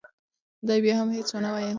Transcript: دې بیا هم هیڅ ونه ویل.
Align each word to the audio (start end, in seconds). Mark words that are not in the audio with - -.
دې 0.67 0.77
بیا 0.83 0.93
هم 0.99 1.09
هیڅ 1.17 1.27
ونه 1.33 1.49
ویل. 1.53 1.69